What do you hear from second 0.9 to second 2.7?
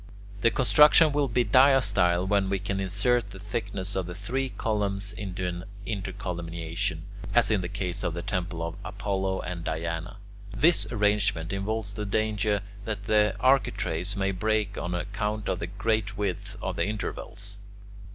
will be diastyle when we